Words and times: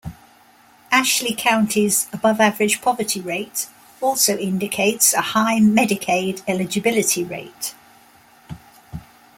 Ashley 0.91 1.35
County's 1.37 2.07
above-average 2.11 2.81
poverty 2.81 3.21
rate 3.21 3.67
also 4.01 4.35
indicates 4.35 5.13
a 5.13 5.21
high 5.21 5.59
Medicaid 5.59 6.41
eligibility 6.47 7.23
rate. 7.23 7.75